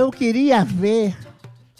[0.00, 1.14] Eu queria ver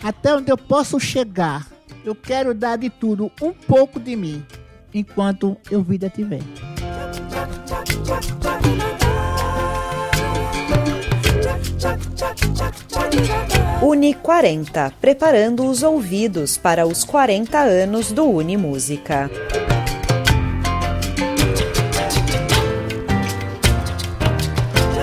[0.04, 1.66] até onde eu posso chegar.
[2.04, 4.44] Eu quero dar de tudo, um pouco de mim,
[4.92, 6.42] enquanto eu vida tiver.
[13.80, 19.30] Uni 40, preparando os ouvidos para os 40 anos do Uni Música.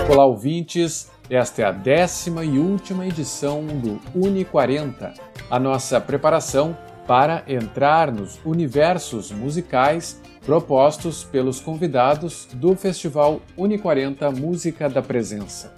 [0.07, 1.16] Olá, ouvintes.
[1.29, 5.13] Esta é a décima e última edição do Uni 40,
[5.49, 14.31] a nossa preparação para entrar nos universos musicais propostos pelos convidados do Festival Uni 40
[14.31, 15.73] Música da Presença.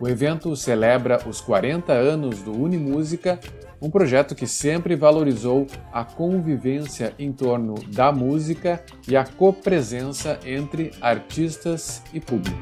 [0.00, 3.38] O evento celebra os 40 anos do Unimúsica,
[3.80, 10.90] um projeto que sempre valorizou a convivência em torno da música e a copresença entre
[11.00, 12.58] artistas e público.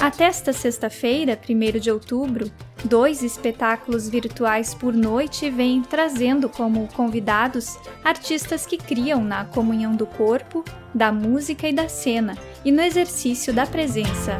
[0.00, 2.50] Até esta sexta-feira, 1 de outubro,
[2.84, 10.06] dois espetáculos virtuais por noite vêm trazendo como convidados artistas que criam na comunhão do
[10.06, 10.62] corpo,
[10.94, 14.38] da música e da cena e no exercício da presença.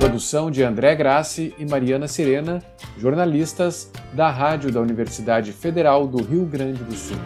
[0.00, 2.62] Produção de André Grassi e Mariana Serena,
[2.98, 7.16] jornalistas da Rádio da Universidade Federal do Rio Grande do Sul.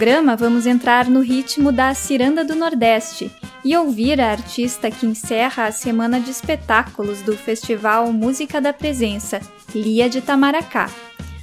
[0.00, 3.30] Programa, vamos entrar no ritmo da Ciranda do Nordeste
[3.62, 9.42] e ouvir a artista que encerra a semana de espetáculos do Festival Música da Presença,
[9.74, 10.88] Lia de Tamaracá.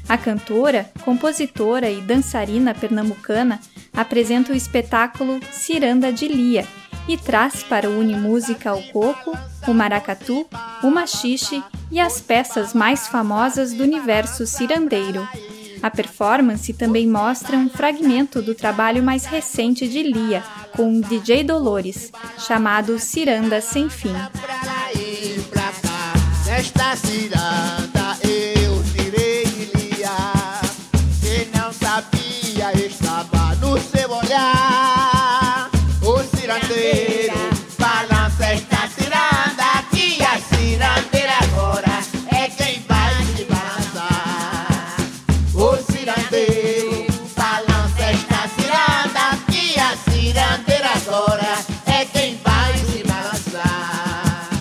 [0.09, 3.59] A cantora, compositora e dançarina pernambucana
[3.95, 6.65] apresenta o espetáculo Ciranda de Lia
[7.07, 9.37] e traz para o Unimúsica o coco,
[9.67, 10.47] o maracatu,
[10.81, 15.27] o machixe e as peças mais famosas do universo cirandeiro.
[15.81, 20.43] A performance também mostra um fragmento do trabalho mais recente de Lia,
[20.75, 24.13] com DJ Dolores, chamado Ciranda Sem Fim.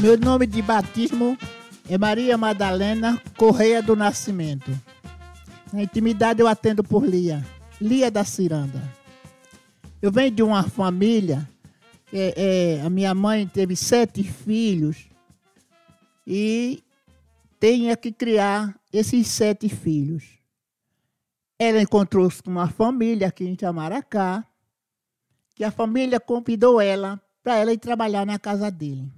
[0.07, 1.37] Meu nome de batismo
[1.91, 4.71] é Maria Madalena Correia do Nascimento.
[5.73, 7.45] Na intimidade eu atendo por Lia,
[7.81, 8.81] Lia da Ciranda.
[10.01, 11.51] Eu venho de uma família,
[12.13, 15.09] é, é, a minha mãe teve sete filhos
[16.25, 16.85] e
[17.59, 20.23] tinha que criar esses sete filhos.
[21.59, 24.47] Ela encontrou-se com uma família aqui em Itamaracá,
[25.57, 29.13] que a família convidou ela para ela ir trabalhar na casa dele.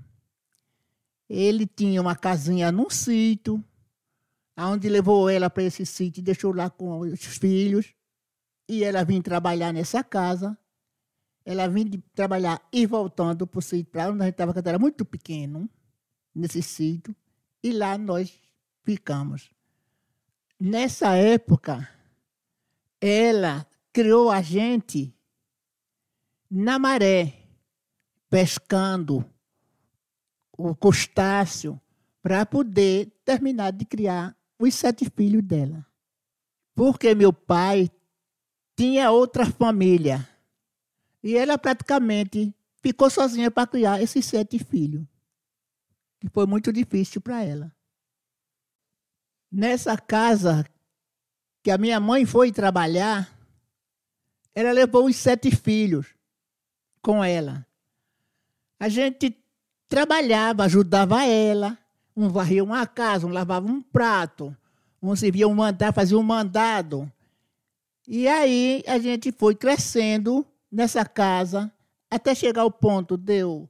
[1.28, 3.62] Ele tinha uma casinha num sítio,
[4.56, 7.94] aonde levou ela para esse sítio e deixou lá com os filhos.
[8.68, 10.56] E ela vinha trabalhar nessa casa.
[11.44, 14.78] Ela vinha trabalhar e voltando para o sítio, para onde a gente estava, quando era
[14.78, 15.68] muito pequeno,
[16.34, 17.14] nesse sítio.
[17.62, 18.32] E lá nós
[18.84, 19.50] ficamos.
[20.60, 21.88] Nessa época,
[23.00, 25.14] ela criou a gente
[26.50, 27.34] na maré,
[28.28, 29.24] pescando
[30.58, 31.80] o crustáceo
[32.20, 35.86] para poder terminar de criar os sete filhos dela.
[36.74, 37.88] Porque meu pai
[38.76, 40.28] tinha outra família
[41.22, 42.52] e ela praticamente
[42.82, 45.06] ficou sozinha para criar esses sete filhos.
[46.20, 47.72] Que foi muito difícil para ela.
[49.50, 50.66] Nessa casa
[51.62, 53.32] que a minha mãe foi trabalhar,
[54.54, 56.06] ela levou os sete filhos
[57.00, 57.64] com ela.
[58.80, 59.30] A gente
[59.88, 61.78] trabalhava, ajudava ela.
[62.16, 64.56] Um varria uma casa, um lavava um prato,
[65.00, 67.10] um servia um mandado, fazia um mandado.
[68.06, 71.72] E aí a gente foi crescendo nessa casa
[72.10, 73.68] até chegar ao ponto de eu,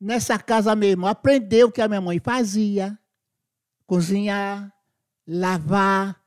[0.00, 2.98] nessa casa mesmo, aprender o que a minha mãe fazia,
[3.86, 4.72] cozinhar,
[5.26, 6.18] lavar.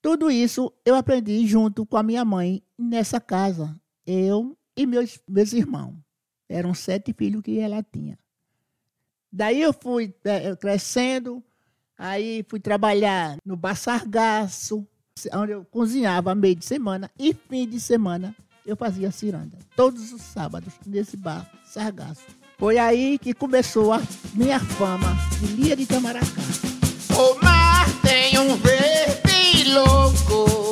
[0.00, 3.78] Tudo isso eu aprendi junto com a minha mãe nessa casa.
[4.06, 6.05] Eu e meus, meus irmãos.
[6.48, 8.18] Eram sete filhos que ela tinha.
[9.32, 11.42] Daí eu fui é, crescendo,
[11.98, 14.86] aí fui trabalhar no Bar Sargaço,
[15.32, 18.34] onde eu cozinhava meio de semana e fim de semana
[18.64, 19.58] eu fazia ciranda.
[19.74, 22.24] Todos os sábados nesse bar Sargaço.
[22.58, 24.02] Foi aí que começou a
[24.34, 26.42] minha fama de Lia de Tamaracá.
[27.14, 30.65] O mar tem um verde louco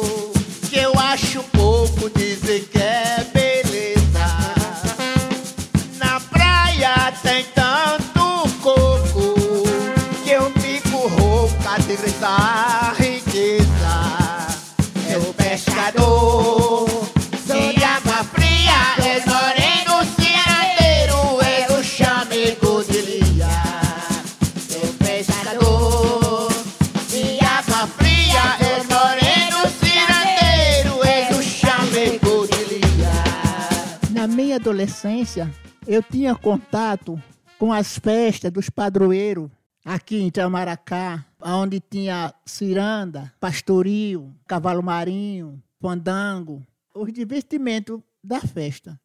[34.85, 35.51] adolescência,
[35.87, 37.21] eu tinha contato
[37.59, 39.51] com as festas dos padroeiros
[39.85, 46.63] aqui em Itamaracá, onde tinha ciranda, pastoril, cavalo marinho, fandango,
[46.95, 49.01] os divertimentos da festa.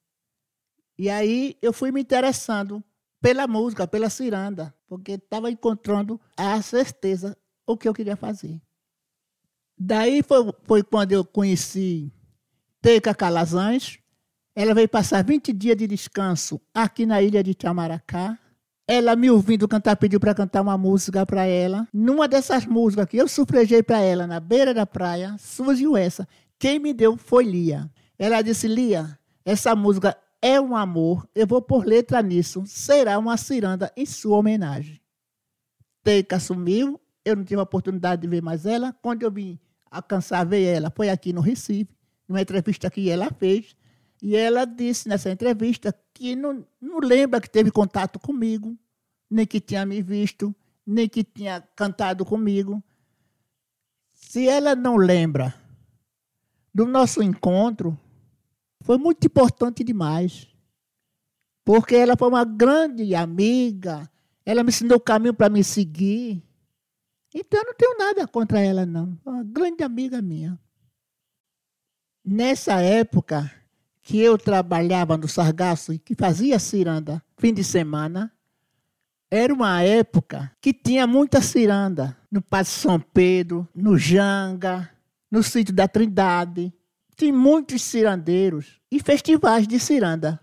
[0.97, 2.83] E aí eu fui me interessando
[3.21, 8.61] pela música, pela ciranda, porque estava encontrando a certeza o que eu queria fazer.
[9.77, 12.11] Daí foi, foi quando eu conheci
[12.81, 13.98] Teca Calazans.
[14.61, 18.37] Ela veio passar 20 dias de descanso aqui na ilha de Itamaracá.
[18.85, 21.87] Ela me ouvindo cantar, pediu para cantar uma música para ela.
[21.93, 26.27] Numa dessas músicas que eu sufrejei para ela na beira da praia, surgiu essa.
[26.59, 27.89] Quem me deu foi Lia.
[28.17, 32.61] Ela disse: Lia, essa música é um amor, eu vou pôr letra nisso.
[32.65, 34.99] Será uma ciranda em sua homenagem.
[36.03, 38.93] Teca sumiu, eu não tive a oportunidade de ver mais ela.
[39.01, 39.57] Quando eu vim
[39.89, 41.95] alcançar ver ela, foi aqui no Recife,
[42.27, 43.73] numa entrevista que ela fez.
[44.21, 48.77] E ela disse nessa entrevista que não, não lembra que teve contato comigo,
[49.29, 50.53] nem que tinha me visto,
[50.85, 52.83] nem que tinha cantado comigo.
[54.13, 55.55] Se ela não lembra
[56.73, 57.97] do nosso encontro,
[58.81, 60.47] foi muito importante demais.
[61.63, 64.09] Porque ela foi uma grande amiga,
[64.45, 66.43] ela me ensinou o caminho para me seguir.
[67.33, 69.17] Então eu não tenho nada contra ela, não.
[69.25, 70.59] Uma grande amiga minha.
[72.25, 73.51] Nessa época
[74.09, 78.33] que eu trabalhava no Sargaço e que fazia ciranda fim de semana,
[79.29, 84.89] era uma época que tinha muita ciranda no Passo São Pedro, no Janga,
[85.29, 86.73] no sítio da Trindade.
[87.15, 90.39] Tinha muitos cirandeiros e festivais de ciranda.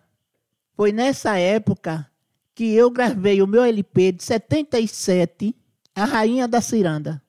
[0.76, 2.08] Foi nessa época
[2.54, 5.52] que eu gravei o meu LP de 77,
[5.92, 7.20] A Rainha da Ciranda.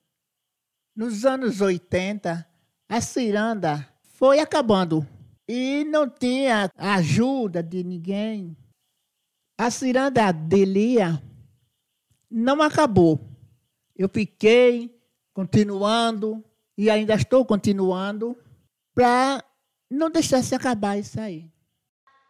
[0.96, 2.48] Nos anos 80,
[2.88, 5.04] a ciranda foi acabando
[5.48, 8.56] e não tinha ajuda de ninguém.
[9.58, 11.22] A ciranda de Lia
[12.30, 13.20] não acabou.
[13.96, 14.96] Eu fiquei
[15.34, 16.44] continuando
[16.78, 18.38] e ainda estou continuando
[18.94, 19.44] para
[19.90, 21.50] não deixar se acabar isso aí.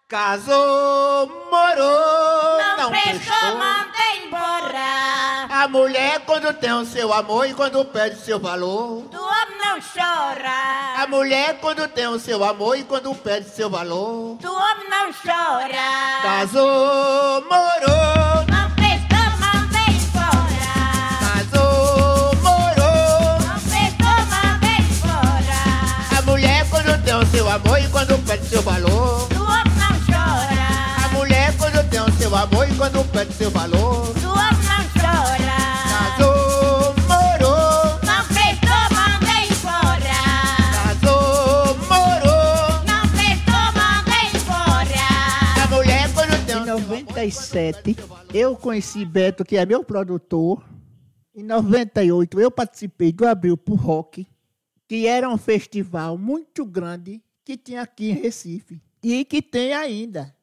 [0.07, 3.57] Casou, morou, Não, não, prestou, prestou.
[3.57, 5.47] manda embora.
[5.49, 9.03] A mulher quando tem o seu amor e quando perde seu valor.
[9.13, 9.46] Homem
[9.77, 11.03] não chora.
[11.03, 14.35] A mulher quando tem o seu amor e quando perde seu valor.
[14.37, 16.21] Do homem não chora.
[16.23, 20.73] Casou, morou, Não prestou, manda embora.
[21.21, 23.39] casou, morou.
[23.45, 26.17] Não prestou, manda embora.
[26.17, 29.27] A mulher quando tem o seu amor e quando perde seu valor.
[29.29, 31.05] Do homem não chora.
[31.05, 34.16] A mulher quando tem o seu amor e quando perde seu valor.
[47.57, 47.95] 97,
[48.33, 50.63] eu conheci Beto, que é meu produtor.
[51.33, 54.27] Em 98, eu participei do Abril por Rock,
[54.87, 60.35] que era um festival muito grande que tinha aqui em Recife e que tem ainda.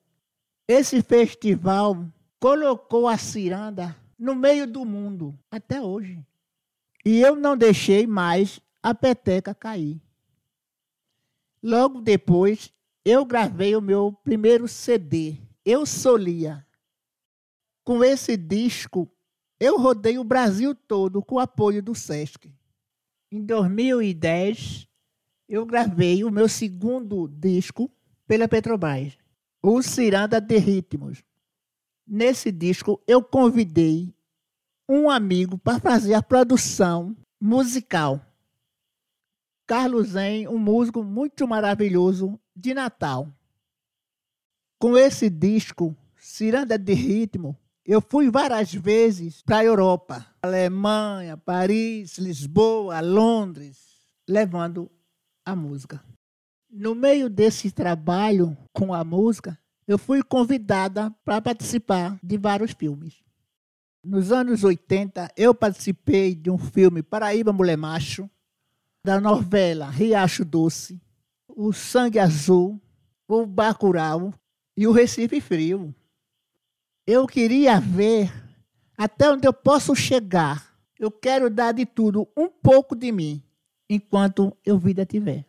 [0.66, 2.04] Esse festival
[2.40, 6.18] colocou a ciranda no meio do mundo até hoje.
[7.04, 10.00] E eu não deixei mais a peteca cair.
[11.62, 12.72] Logo depois,
[13.04, 16.64] eu gravei o meu primeiro CD, Eu Solia.
[17.84, 19.10] Com esse disco,
[19.60, 22.50] eu rodei o Brasil todo com o apoio do SESC.
[23.30, 24.88] Em 2010,
[25.46, 27.90] eu gravei o meu segundo disco
[28.26, 29.18] pela Petrobras,
[29.62, 31.22] o Ciranda de Ritmos.
[32.06, 34.14] Nesse disco, eu convidei
[34.88, 38.24] um amigo para fazer a produção musical.
[39.66, 43.28] Carlos Zen, um músico muito maravilhoso de Natal.
[44.78, 52.16] Com esse disco, Ciranda de Ritmo, eu fui várias vezes para a Europa, Alemanha, Paris,
[52.18, 53.78] Lisboa, Londres,
[54.28, 54.90] levando
[55.44, 56.02] a música.
[56.70, 63.22] No meio desse trabalho com a música, eu fui convidada para participar de vários filmes.
[64.02, 68.28] Nos anos 80, eu participei de um filme Paraíba Mulher Macho,
[69.04, 71.00] da novela Riacho Doce,
[71.46, 72.80] O Sangue Azul,
[73.28, 74.32] O Bacurau
[74.76, 75.94] e O Recife Frio.
[77.06, 78.32] Eu queria ver
[78.96, 80.74] até onde eu posso chegar.
[80.98, 83.42] Eu quero dar de tudo um pouco de mim,
[83.90, 85.44] enquanto eu vida tiver.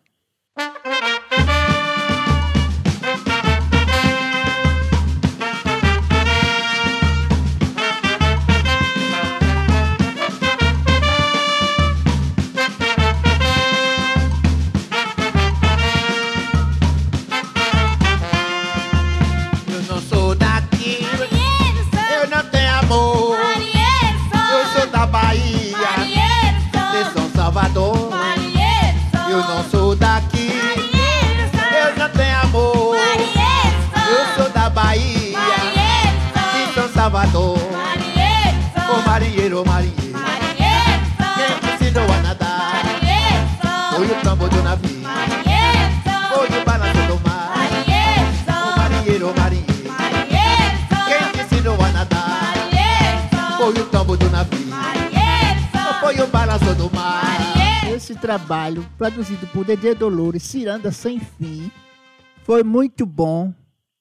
[39.49, 41.05] Marinheiro, marinheiro, marinheiro.
[41.35, 42.83] Quem te ensinou a nadar?
[42.83, 43.47] marinheiro.
[43.61, 45.93] Sou, Foi o tambor do navio, marinheiro.
[46.03, 47.53] Sou, foi o balanço do mar.
[47.55, 48.31] marinheiro.
[48.45, 50.77] Sou, marinheiro, marinheiro, marinheiro.
[51.07, 52.41] Quem te ensinou a nadar?
[52.41, 53.57] marinheiro.
[53.57, 55.99] Foi o tambor do navio, marinheiro.
[55.99, 57.23] Foi o balanço do mar.
[57.23, 57.95] marinheiro.
[57.95, 61.71] Esse trabalho, produzido por Dedê Dolores, Ciranda Sem Fim,
[62.43, 63.53] foi muito bom.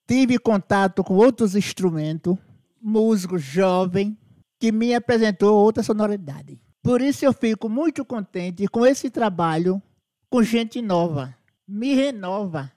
[0.06, 2.36] Tive contato com outros instrumentos,
[2.82, 4.16] músico jovem,
[4.64, 6.59] que me apresentou outra sonoridade.
[6.83, 9.83] Por isso eu fico muito contente com esse trabalho
[10.30, 11.37] com gente nova.
[11.68, 12.73] Me renova.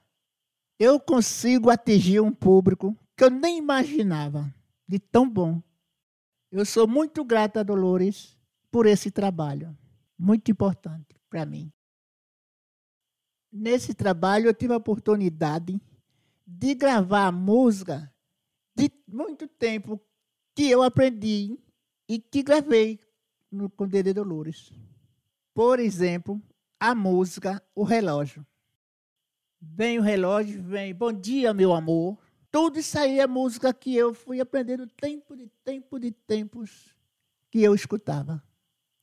[0.78, 4.54] Eu consigo atingir um público que eu nem imaginava,
[4.86, 5.62] de tão bom.
[6.52, 8.36] Eu sou muito grata a Dolores
[8.70, 9.74] por esse trabalho
[10.18, 11.72] muito importante para mim.
[13.50, 15.80] Nesse trabalho eu tive a oportunidade
[16.46, 18.12] de gravar música
[18.76, 19.98] de muito tempo
[20.54, 21.58] que eu aprendi
[22.08, 22.98] e que gravei
[23.50, 24.72] no com Dedê Dolores.
[25.52, 26.40] Por exemplo,
[26.80, 28.46] a música O Relógio.
[29.60, 32.16] Vem o relógio, vem, bom dia, meu amor.
[32.48, 36.94] Tudo isso aí é música que eu fui aprendendo tempo de tempo de tempos
[37.50, 38.40] que eu escutava.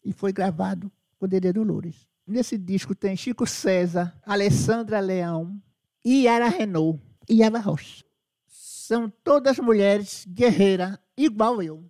[0.01, 2.07] E foi gravado com Dedê Dolores.
[2.25, 5.61] Nesse disco tem Chico César, Alessandra Leão,
[6.05, 8.05] Yara Renault e Eva Rocha.
[8.47, 11.83] São todas mulheres guerreiras, igual eu.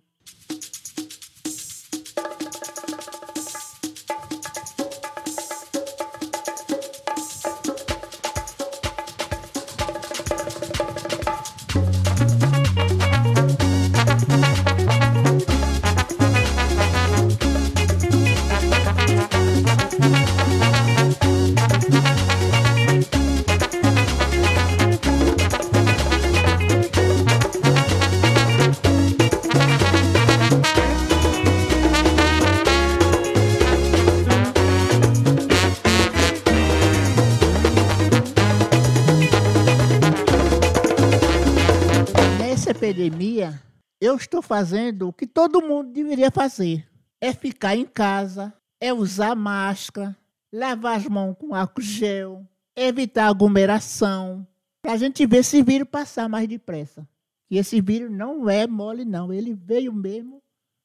[42.90, 43.62] Epidemia,
[44.00, 46.88] eu estou fazendo o que todo mundo deveria fazer:
[47.20, 50.16] é ficar em casa, é usar máscara,
[50.52, 54.46] lavar as mãos com álcool gel, evitar aglomeração,
[54.82, 57.08] para a gente ver esse vírus passar mais depressa.
[57.50, 59.32] E esse vírus não é mole, não.
[59.32, 60.42] Ele veio mesmo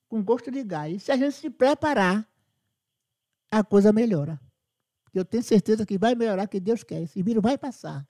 [0.08, 0.94] com gosto de gás.
[0.96, 2.28] E se a gente se preparar,
[3.52, 4.40] a coisa melhora.
[5.14, 7.02] Eu tenho certeza que vai melhorar, que Deus quer.
[7.02, 8.08] Esse vírus vai passar.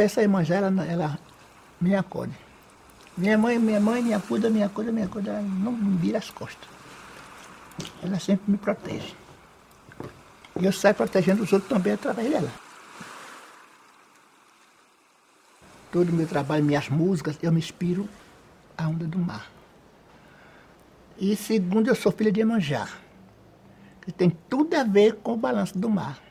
[0.00, 1.18] Peço a Iemanjá, ela, ela
[1.78, 2.32] me acode.
[3.18, 6.30] Minha mãe, minha mãe, minha puda, minha coisa, minha coisa, ela não me vira as
[6.30, 6.66] costas.
[8.02, 9.14] Ela sempre me protege.
[10.58, 12.50] E eu saio protegendo os outros também através dela.
[15.92, 18.08] Todo o meu trabalho, minhas músicas, eu me inspiro
[18.78, 19.50] a onda do mar.
[21.18, 22.88] E segundo, eu sou filha de Iemanjá,
[24.00, 26.29] que tem tudo a ver com o balanço do mar.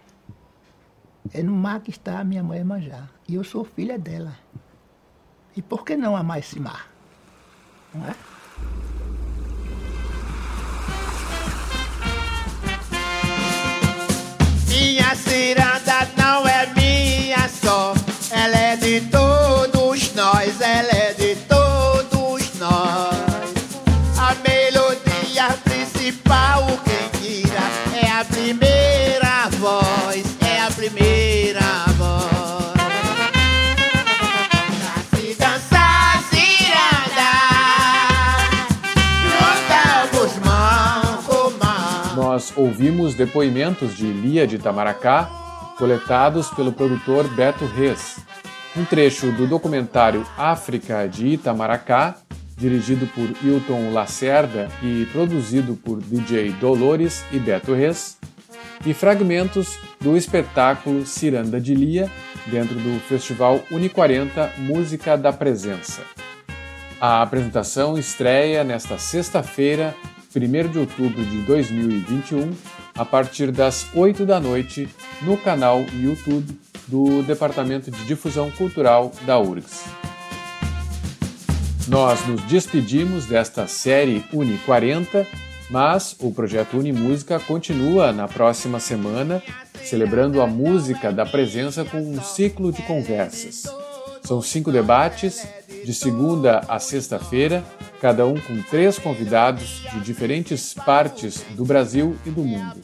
[1.32, 3.08] É no mar que está a minha mãe Iemanjá.
[3.28, 4.34] E eu sou filha dela.
[5.56, 6.90] E por que não amar esse mar?
[7.94, 8.16] Não é?
[14.68, 16.49] Minha ciranda não é
[42.60, 45.30] ouvimos depoimentos de Lia de Itamaracá,
[45.78, 48.18] coletados pelo produtor Beto Reis.
[48.76, 52.18] Um trecho do documentário África de Itamaracá,
[52.58, 58.18] dirigido por Hilton Lacerda e produzido por DJ Dolores e Beto Reis.
[58.86, 62.12] E fragmentos do espetáculo Ciranda de Lia,
[62.48, 66.02] dentro do Festival Uni 40 Música da Presença.
[67.00, 69.96] A apresentação estreia nesta sexta-feira,
[70.36, 72.54] 1 de outubro de 2021,
[72.96, 74.88] a partir das 8 da noite,
[75.24, 79.86] no canal YouTube do Departamento de Difusão Cultural da URGS.
[81.88, 85.26] Nós nos despedimos desta série Uni 40,
[85.72, 89.42] mas o projeto Uni Música continua na próxima semana,
[89.84, 93.64] celebrando a música da presença com um ciclo de conversas.
[94.24, 95.48] São cinco debates,
[95.84, 97.64] de segunda a sexta-feira,
[98.00, 102.80] cada um com três convidados de diferentes partes do Brasil e do mundo.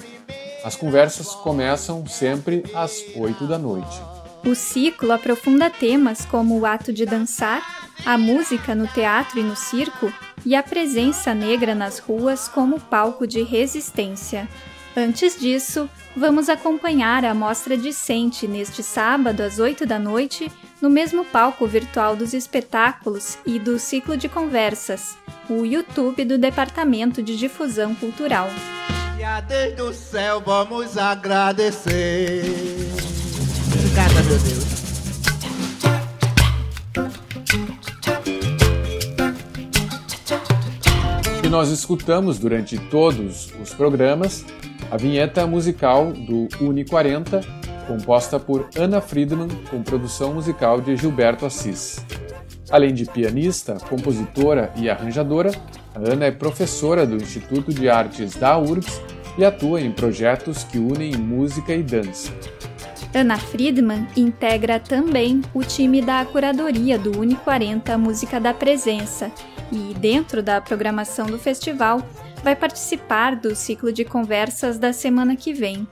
[0.64, 4.02] As conversas começam sempre às oito da noite.
[4.46, 9.56] O ciclo aprofunda temas como o ato de dançar, a música no teatro e no
[9.56, 10.12] circo
[10.46, 14.48] e a presença negra nas ruas como palco de resistência.
[14.96, 20.50] Antes disso, vamos acompanhar a mostra discente neste sábado às 8 da noite,
[20.82, 25.18] no mesmo palco virtual dos espetáculos e do ciclo de conversas,
[25.50, 28.50] o YouTube do Departamento de Difusão Cultural.
[29.18, 32.44] E a Deus do céu vamos agradecer.
[33.74, 34.76] Obrigada, meu Deus.
[41.44, 44.44] E nós escutamos durante todos os programas
[44.92, 47.42] a vinheta musical do Uni 40,
[47.86, 52.04] composta por Ana Friedman, com produção musical de Gilberto Assis.
[52.70, 55.52] Além de pianista, compositora e arranjadora,
[55.94, 59.02] a Ana é professora do Instituto de Artes da URGS
[59.38, 62.34] e atua em projetos que unem música e dança.
[63.14, 69.32] Ana Friedman integra também o time da curadoria do Uni 40 Música da Presença
[69.72, 72.02] e, dentro da programação do festival,
[72.44, 75.88] vai participar do ciclo de conversas da semana que vem.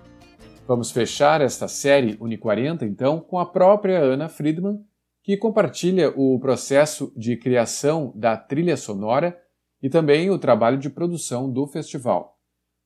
[0.65, 4.79] Vamos fechar esta série Uni 40 então com a própria Ana Friedman,
[5.21, 9.37] que compartilha o processo de criação da trilha sonora
[9.81, 12.37] e também o trabalho de produção do festival.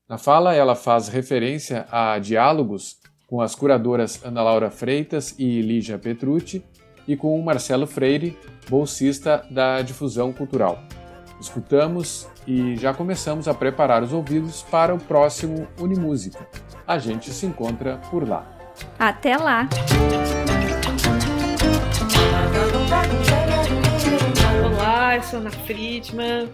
[0.10, 6.00] Na fala, ela faz referência a diálogos com as curadoras Ana Laura Freitas e Lígia
[6.00, 6.63] Petrucci
[7.08, 8.36] e com o Marcelo Freire,
[8.70, 10.80] bolsista da Difusão Cultural.
[11.39, 16.47] Escutamos e já começamos a preparar os ouvidos para o próximo Unimúsica.
[16.86, 18.45] A gente se encontra por lá.
[18.97, 19.67] Até lá!
[25.08, 26.50] Olá, eu sou Ana Friedman,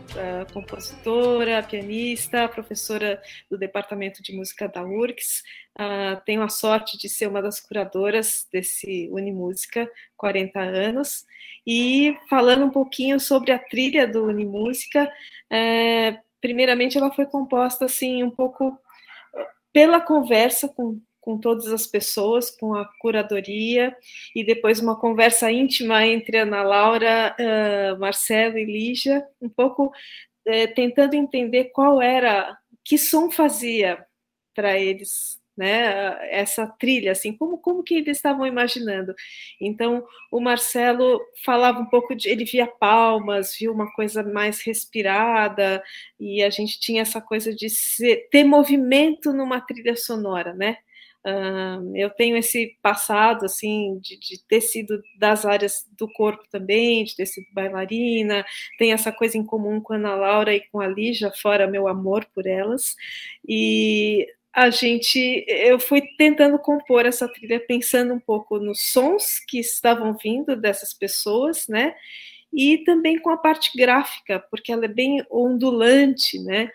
[0.54, 5.42] compositora, pianista, professora do Departamento de Música da URGS.
[5.76, 11.26] Ah, tenho a sorte de ser uma das curadoras desse Unimúsica, 40 anos.
[11.66, 15.12] E falando um pouquinho sobre a trilha do Unimúsica,
[15.50, 18.80] eh, primeiramente ela foi composta assim um pouco
[19.74, 23.96] pela conversa com com todas as pessoas, com a curadoria,
[24.36, 30.74] e depois uma conversa íntima entre Ana Laura, uh, Marcelo e Lígia, um pouco uh,
[30.76, 34.06] tentando entender qual era, que som fazia
[34.54, 39.16] para eles, né, essa trilha, assim, como, como que eles estavam imaginando.
[39.62, 45.82] Então, o Marcelo falava um pouco de, ele via palmas, viu uma coisa mais respirada,
[46.20, 50.78] e a gente tinha essa coisa de ser, ter movimento numa trilha sonora, né,
[51.96, 57.16] Eu tenho esse passado, assim, de, de, ter sido das áreas do corpo também, de
[57.16, 58.46] ter sido bailarina,
[58.78, 61.88] tem essa coisa em comum com a Ana Laura e com a Lígia, fora meu
[61.88, 62.96] amor por elas,
[63.48, 69.60] e a gente, eu fui tentando compor essa trilha pensando um pouco nos sons que
[69.60, 71.96] estavam vindo dessas pessoas, né,
[72.52, 76.70] e também com a parte gráfica, porque ela é bem ondulante, né,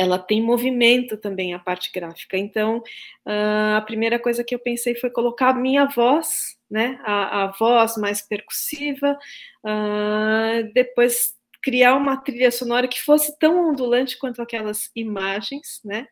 [0.00, 2.38] ela tem movimento também, a parte gráfica.
[2.38, 7.42] Então, uh, a primeira coisa que eu pensei foi colocar a minha voz, né, a,
[7.42, 9.18] a voz mais percussiva,
[9.62, 16.06] uh, depois criar uma trilha sonora que fosse tão ondulante quanto aquelas imagens, né,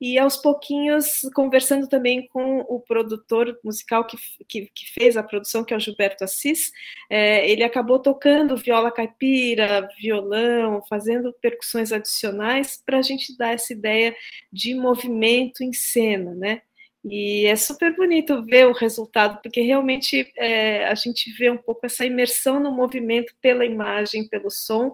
[0.00, 5.64] e aos pouquinhos conversando também com o produtor musical que, que, que fez a produção,
[5.64, 6.70] que é o Gilberto Assis,
[7.08, 13.72] é, ele acabou tocando viola caipira, violão, fazendo percussões adicionais para a gente dar essa
[13.72, 14.14] ideia
[14.52, 16.62] de movimento em cena, né?
[17.08, 21.86] E é super bonito ver o resultado, porque realmente é, a gente vê um pouco
[21.86, 24.92] essa imersão no movimento pela imagem, pelo som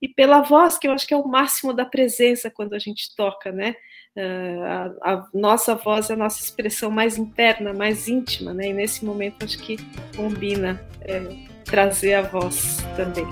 [0.00, 3.14] e pela voz, que eu acho que é o máximo da presença quando a gente
[3.14, 3.76] toca, né?
[4.16, 8.68] A, a, nossa voz é a nossa expressão mais interna, mais íntima, né?
[8.68, 9.76] E nesse momento acho que
[10.16, 11.20] combina é,
[11.64, 13.24] trazer a voz também.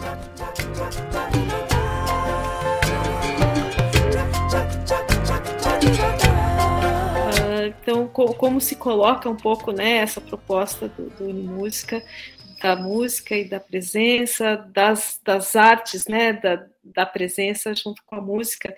[7.33, 12.05] Uh, então, co como se coloca um pouco né, essa proposta do, do Unimúsica,
[12.63, 18.21] da música e da presença, das, das artes, né, da, da presença junto com a
[18.21, 18.73] música.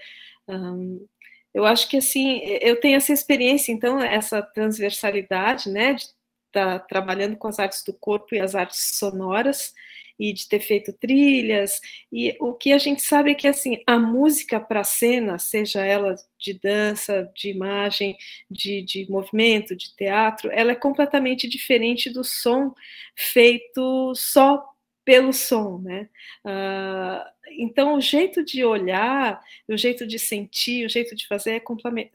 [0.48, 1.06] Um,
[1.54, 6.80] eu acho que assim, eu tenho essa experiência, então, essa transversalidade, né, de estar tá
[6.80, 9.72] trabalhando com as artes do corpo e as artes sonoras,
[10.20, 11.80] e de ter feito trilhas,
[12.12, 16.14] e o que a gente sabe é que, assim, a música para cena, seja ela
[16.38, 18.16] de dança, de imagem,
[18.50, 22.74] de, de movimento, de teatro, ela é completamente diferente do som
[23.16, 24.62] feito só
[25.06, 26.08] pelo som, né?
[26.44, 31.62] Uh, então, o jeito de olhar, o jeito de sentir, o jeito de fazer é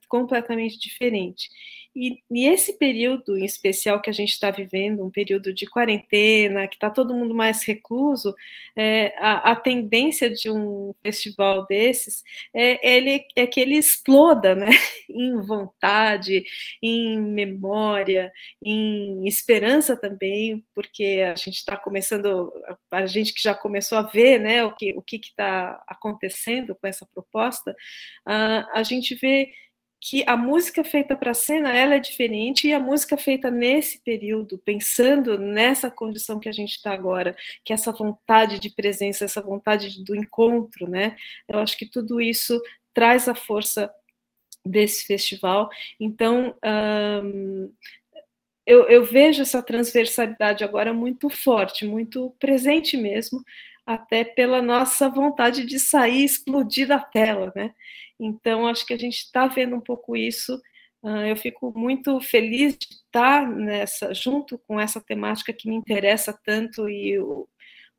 [0.07, 1.49] completamente diferente.
[1.95, 6.67] E, e, esse período em especial que a gente está vivendo, um período de quarentena,
[6.67, 8.35] que está todo mundo mais recluso,
[8.75, 12.21] é, a, a, tendência de um festival desses
[12.53, 14.67] é, ele, é que ele exploda né?
[15.09, 16.43] em vontade,
[16.81, 18.31] em memória,
[18.61, 22.51] em esperança também, porque a gente está começando,
[22.91, 27.05] a gente que já começou a ver né, o que o está acontecendo com essa
[27.05, 27.73] proposta,
[28.25, 29.49] a gente vê
[30.07, 33.99] que a música feita para a cena ela é diferente e a música feita nesse
[34.03, 39.25] período, pensando nessa condição que a gente está agora, que é essa vontade de presença,
[39.25, 41.15] essa vontade do encontro, né?
[41.47, 42.61] Eu acho que tudo isso
[42.93, 43.91] traz a força
[44.63, 45.71] desse festival.
[45.99, 47.73] Então, um,
[48.63, 53.43] eu, eu vejo essa transversalidade agora muito forte, muito presente mesmo,
[53.83, 57.73] até pela nossa vontade de sair, explodir da tela, né?
[58.19, 60.55] Então, acho que a gente está vendo um pouco isso.
[61.03, 66.37] Uh, eu fico muito feliz de estar nessa, junto com essa temática que me interessa
[66.43, 67.47] tanto e o,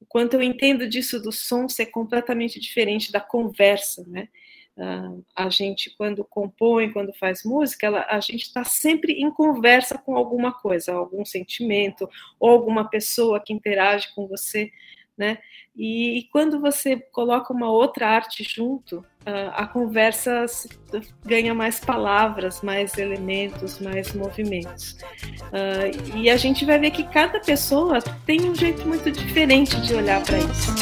[0.00, 4.28] o quanto eu entendo disso do som ser completamente diferente da conversa, né?
[4.76, 9.96] Uh, a gente, quando compõe, quando faz música, ela, a gente está sempre em conversa
[9.96, 12.06] com alguma coisa, algum sentimento,
[12.38, 14.70] ou alguma pessoa que interage com você
[15.16, 15.38] né?
[15.74, 19.04] E, e, quando você coloca uma outra arte junto,
[19.54, 20.46] a conversa
[21.24, 24.96] ganha mais palavras, mais elementos, mais movimentos.
[25.52, 29.94] Uh, e a gente vai ver que cada pessoa tem um jeito muito diferente de
[29.94, 30.74] olhar para isso.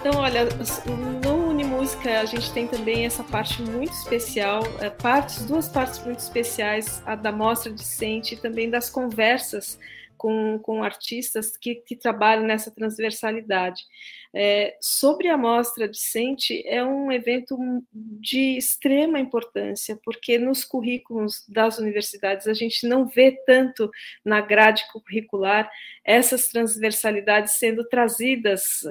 [0.00, 0.44] Então, olha,
[0.86, 1.18] no
[1.88, 7.02] música, a gente tem também essa parte muito especial, é, partes, duas partes muito especiais,
[7.06, 9.78] a da mostra discente e também das conversas
[10.18, 13.82] com, com artistas que, que trabalham nessa transversalidade.
[14.34, 17.56] É, sobre a mostra discente, é um evento
[17.92, 23.90] de extrema importância, porque nos currículos das universidades a gente não vê tanto
[24.22, 25.70] na grade curricular
[26.04, 28.82] essas transversalidades sendo trazidas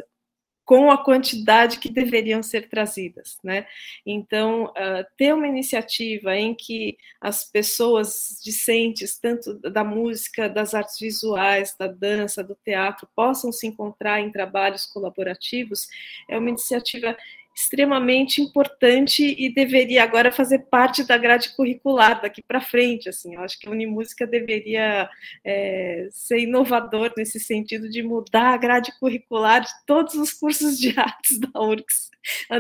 [0.68, 3.66] com a quantidade que deveriam ser trazidas, né?
[4.06, 11.00] Então, uh, ter uma iniciativa em que as pessoas discentes, tanto da música, das artes
[11.00, 15.88] visuais, da dança, do teatro, possam se encontrar em trabalhos colaborativos,
[16.28, 17.16] é uma iniciativa
[17.58, 23.10] extremamente importante e deveria agora fazer parte da grade curricular daqui para frente.
[23.10, 25.10] Assim, eu acho que a Unimúsica deveria
[25.44, 30.94] é, ser inovador nesse sentido de mudar a grade curricular de todos os cursos de
[31.00, 32.12] artes da URCS.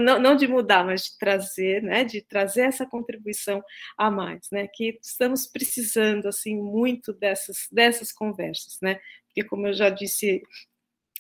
[0.01, 3.61] Não, não de mudar, mas de trazer, né, de trazer essa contribuição
[3.97, 9.73] a mais, né, que estamos precisando assim muito dessas dessas conversas, né, porque como eu
[9.73, 10.41] já disse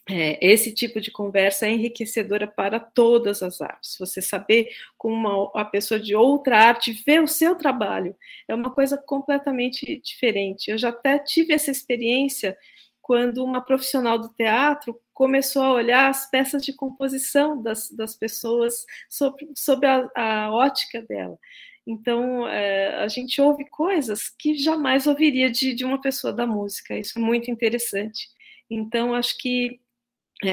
[0.09, 3.97] é, esse tipo de conversa é enriquecedora para todas as artes.
[3.99, 8.15] Você saber como uma, a pessoa de outra arte vê o seu trabalho
[8.47, 10.71] é uma coisa completamente diferente.
[10.71, 12.57] Eu já até tive essa experiência
[13.01, 18.85] quando uma profissional do teatro começou a olhar as peças de composição das, das pessoas
[19.09, 21.37] sob, sob a, a ótica dela.
[21.85, 26.97] Então, é, a gente ouve coisas que jamais ouviria de, de uma pessoa da música.
[26.97, 28.27] Isso é muito interessante.
[28.69, 29.79] Então, acho que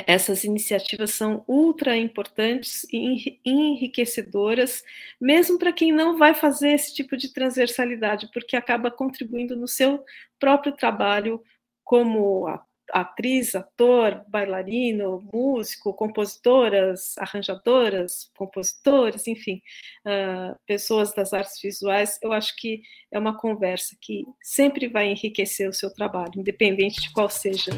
[0.06, 4.82] essas iniciativas são ultra importantes e enriquecedoras,
[5.20, 10.02] mesmo para quem não vai fazer esse tipo de transversalidade, porque acaba contribuindo no seu
[10.40, 11.42] próprio trabalho
[11.84, 12.46] como
[12.92, 19.60] atriz, ator, bailarino, músico, compositoras, arranjadoras, compositores, enfim,
[20.06, 22.18] uh, pessoas das artes visuais.
[22.22, 27.12] Eu acho que é uma conversa que sempre vai enriquecer o seu trabalho, independente de
[27.12, 27.70] qual seja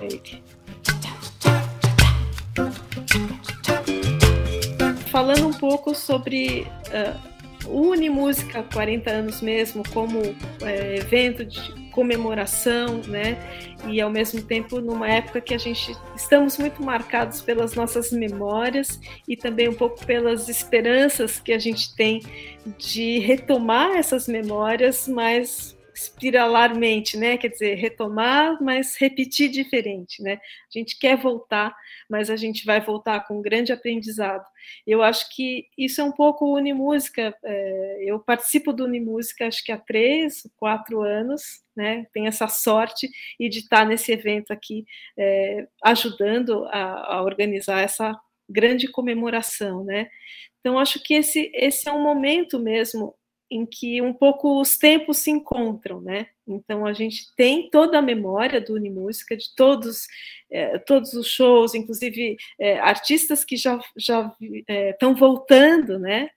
[0.00, 0.55] ele.
[5.16, 10.20] Falando um pouco sobre uh, Unimúsica 40 anos mesmo, como
[10.60, 11.58] é, evento de
[11.90, 13.38] comemoração, né?
[13.86, 19.00] E ao mesmo tempo numa época que a gente estamos muito marcados pelas nossas memórias
[19.26, 22.20] e também um pouco pelas esperanças que a gente tem
[22.76, 27.38] de retomar essas memórias, mas espiralarmente, né?
[27.38, 30.34] Quer dizer, retomar, mas repetir diferente, né?
[30.34, 31.74] A gente quer voltar,
[32.08, 34.44] mas a gente vai voltar com um grande aprendizado.
[34.86, 37.34] Eu acho que isso é um pouco Unimúsica.
[37.42, 42.06] É, eu participo do Unimúsica acho que há três, quatro anos, né?
[42.12, 43.08] Tenho essa sorte
[43.40, 44.84] e de estar nesse evento aqui,
[45.16, 48.14] é, ajudando a, a organizar essa
[48.46, 50.10] grande comemoração, né?
[50.60, 53.14] Então acho que esse esse é um momento mesmo
[53.50, 56.28] em que um pouco os tempos se encontram, né?
[56.46, 60.06] Então a gente tem toda a memória do Unimúsica, de todos,
[60.50, 64.32] é, todos os shows, inclusive é, artistas que já estão
[64.68, 66.30] é, voltando, né?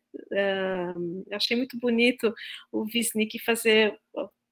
[1.31, 2.33] achei muito bonito
[2.71, 3.95] o Visnik fazer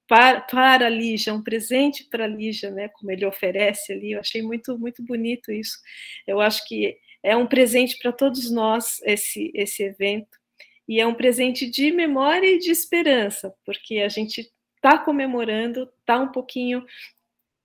[0.08, 2.88] para, para a Lígia, um presente para a Lígia, né?
[2.90, 5.78] Como ele oferece ali, eu achei muito muito bonito isso.
[6.26, 10.38] Eu acho que é um presente para todos nós esse esse evento
[10.88, 16.20] e é um presente de memória e de esperança, porque a gente está comemorando, está
[16.20, 16.86] um pouquinho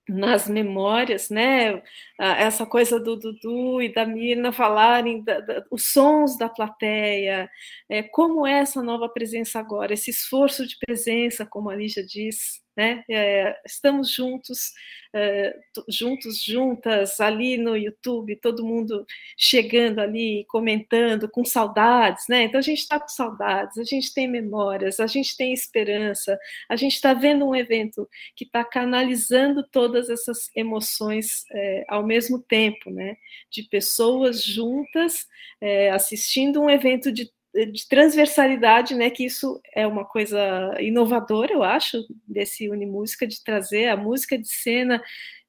[0.09, 1.81] nas memórias, né?
[2.19, 7.49] Essa coisa do Dudu e da Mirna falarem da, da, os sons da plateia,
[7.89, 12.61] é, como é essa nova presença agora, esse esforço de presença, como a Lígia diz,
[12.77, 13.05] né?
[13.09, 14.73] É, estamos juntos,
[15.15, 15.55] é,
[15.89, 19.05] juntos, juntas, ali no YouTube, todo mundo
[19.37, 22.45] chegando ali, comentando, com saudades, né?
[22.45, 26.77] Então a gente está com saudades, a gente tem memórias, a gente tem esperança, a
[26.77, 32.91] gente está vendo um evento que está canalizando todas essas emoções é, ao mesmo tempo,
[32.91, 33.17] né?
[33.51, 35.27] De pessoas juntas
[35.61, 41.62] é, assistindo um evento de de transversalidade, né, que isso é uma coisa inovadora, eu
[41.62, 45.03] acho, desse Unimúsica, de trazer a música de cena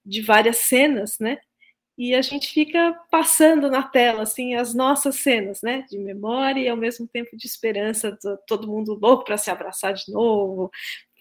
[0.06, 1.40] de várias cenas, né,
[1.98, 6.68] e a gente fica passando na tela, assim, as nossas cenas, né, de memória e
[6.68, 10.70] ao mesmo tempo de esperança, todo mundo louco para se abraçar de novo,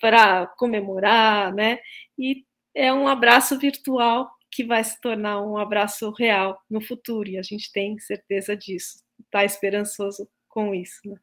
[0.01, 1.79] para comemorar, né,
[2.19, 7.39] e é um abraço virtual que vai se tornar um abraço real no futuro, e
[7.39, 11.01] a gente tem certeza disso, está esperançoso com isso.
[11.07, 11.17] Né?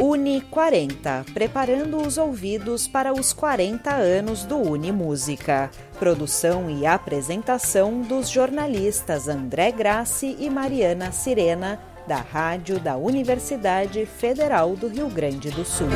[0.00, 5.70] Uni 40, preparando os ouvidos para os 40 anos do Uni Música.
[5.98, 14.74] Produção e apresentação dos jornalistas André Grassi e Mariana Sirena, da Rádio da Universidade Federal
[14.74, 15.88] do Rio Grande do Sul.